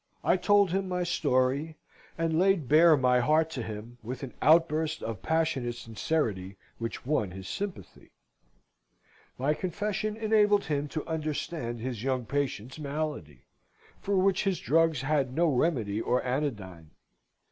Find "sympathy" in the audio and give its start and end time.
7.47-8.09